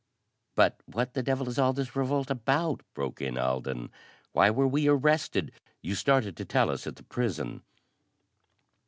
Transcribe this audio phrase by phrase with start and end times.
[0.55, 3.91] "But what the devil is all this revolt about?" broke in Alden.
[4.31, 5.51] "Why were we arrested?
[5.83, 7.61] You started to tell us at the prison."